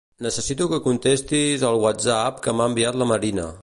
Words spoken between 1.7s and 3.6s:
al whatsapp que m'ha enviat la Marina.